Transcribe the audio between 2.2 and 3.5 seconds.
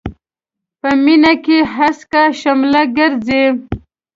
شمله ګرځي.